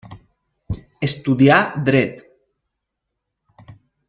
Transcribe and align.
Estudià 1.07 1.59
dret. 1.91 2.25